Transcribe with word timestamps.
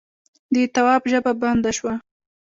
د 0.53 0.55
تواب 0.73 1.01
ژبه 1.11 1.31
بنده 1.41 1.71
شوه: 1.77 1.93